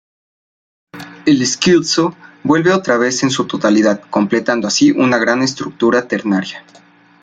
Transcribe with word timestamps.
El 1.27 1.45
Scherzo 1.45 2.15
vuelve 2.43 2.73
otra 2.73 2.97
vez 2.97 3.21
en 3.21 3.29
su 3.29 3.45
totalidad, 3.45 4.01
completando 4.09 4.67
así 4.67 4.89
una 4.89 5.19
gran 5.19 5.43
estructura 5.43 6.07
ternaria. 6.07 6.65